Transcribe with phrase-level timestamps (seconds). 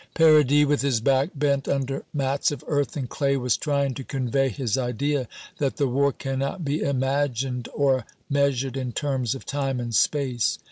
[0.15, 4.49] Paradis, with his back bent under mats of earth and clay, was trying to convey
[4.49, 5.27] his idea
[5.59, 10.57] that the war cannot be imagined or measured in terms of time and space.